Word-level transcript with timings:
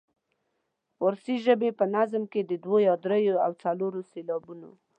فارسي 0.97 1.35
ژبې 1.45 1.69
په 1.79 1.85
نظم 1.95 2.23
کې 2.31 2.41
د 2.49 2.51
دوو 2.63 2.77
یا 2.87 2.95
دریو 3.03 3.35
او 3.45 3.51
څلورو 3.61 4.01
سېلابونو. 4.11 4.71